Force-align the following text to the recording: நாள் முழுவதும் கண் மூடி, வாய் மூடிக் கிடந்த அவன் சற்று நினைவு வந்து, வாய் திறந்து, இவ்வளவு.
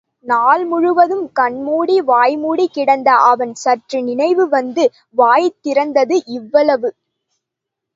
நாள் 0.25 0.65
முழுவதும் 0.65 1.31
கண் 1.31 1.61
மூடி, 1.61 2.01
வாய் 2.01 2.37
மூடிக் 2.37 2.73
கிடந்த 2.73 3.11
அவன் 3.11 3.53
சற்று 3.53 4.03
நினைவு 4.03 4.49
வந்து, 4.49 4.91
வாய் 5.09 5.55
திறந்து, 5.61 6.23
இவ்வளவு. 6.25 6.95